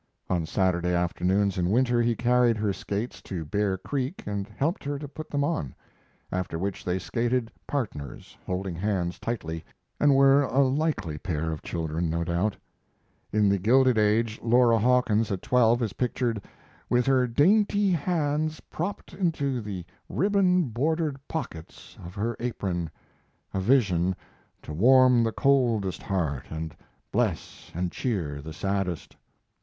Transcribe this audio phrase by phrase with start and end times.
[0.31, 4.97] On Saturday afternoons in winter he carried her skates to Bear Creek and helped her
[4.97, 5.75] to put them on.
[6.31, 9.63] After which they skated "partners," holding hands tightly,
[9.99, 12.57] and were a likely pair of children, no doubt.
[13.31, 16.41] In The Gilded Age Laura Hawkins at twelve is pictured
[16.89, 22.89] "with her dainty hands propped into the ribbon bordered pockets of her apron...
[23.53, 24.15] a vision
[24.63, 26.75] to warm the coldest heart and
[27.11, 29.15] bless and cheer the saddest."